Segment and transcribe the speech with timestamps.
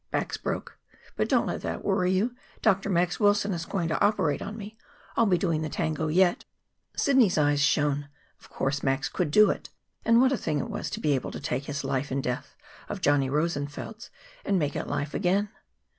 [0.09, 0.79] "Back's broke.
[1.15, 2.35] But don't let that worry you.
[2.63, 2.89] Dr.
[2.89, 4.75] Max Wilson is going to operate on me.
[5.15, 6.43] I'll be doing the tango yet."
[6.97, 8.09] Sidney's eyes shone.
[8.39, 9.69] Of course, Max could do it.
[10.03, 12.55] What a thing it was to be able to take this life in death
[12.89, 14.09] of Johnny Rosenfeld's
[14.43, 15.49] and make it life again!